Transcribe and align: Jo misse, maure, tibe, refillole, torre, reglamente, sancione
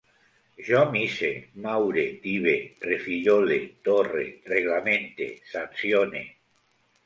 Jo 0.69 0.79
misse, 0.95 1.29
maure, 1.65 2.05
tibe, 2.23 2.55
refillole, 2.91 3.61
torre, 3.91 4.27
reglamente, 4.55 5.33
sancione 5.55 6.29